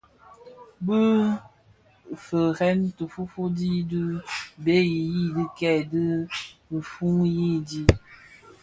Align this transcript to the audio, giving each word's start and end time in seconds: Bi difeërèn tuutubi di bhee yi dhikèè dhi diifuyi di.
Bi 0.85 0.99
difeërèn 2.07 2.79
tuutubi 2.95 3.69
di 3.89 4.01
bhee 4.63 4.85
yi 5.05 5.21
dhikèè 5.35 5.77
dhi 5.91 6.03
diifuyi 6.67 7.47
di. 7.69 7.81